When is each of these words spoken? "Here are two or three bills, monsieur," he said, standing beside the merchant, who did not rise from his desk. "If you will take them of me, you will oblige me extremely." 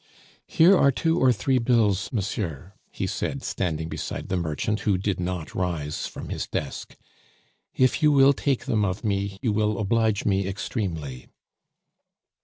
"Here 0.47 0.75
are 0.75 0.91
two 0.91 1.19
or 1.19 1.31
three 1.31 1.59
bills, 1.59 2.11
monsieur," 2.11 2.73
he 2.89 3.05
said, 3.05 3.43
standing 3.43 3.87
beside 3.87 4.29
the 4.29 4.35
merchant, 4.35 4.79
who 4.79 4.97
did 4.97 5.19
not 5.19 5.53
rise 5.53 6.07
from 6.07 6.29
his 6.29 6.47
desk. 6.47 6.97
"If 7.75 8.01
you 8.01 8.11
will 8.11 8.33
take 8.33 8.65
them 8.65 8.83
of 8.83 9.03
me, 9.03 9.37
you 9.43 9.51
will 9.51 9.77
oblige 9.77 10.25
me 10.25 10.47
extremely." 10.47 11.27